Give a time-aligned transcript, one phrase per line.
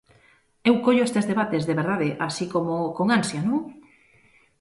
[0.69, 3.59] Eu collo estes debates, de verdade, así como con ansia, ¿non?